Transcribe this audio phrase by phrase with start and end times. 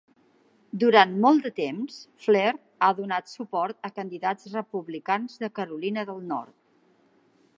[0.83, 2.55] Durant molt de temps, Flair
[2.87, 6.57] ha donat suport a candidats republicans de Carolina del Nord.